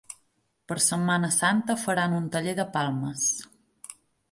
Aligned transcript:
Per 0.71 0.77
setmana 0.85 1.29
santa 1.35 1.77
faran 1.83 2.17
un 2.21 2.27
taller 2.37 2.57
de 2.63 2.67
palmes. 2.79 3.29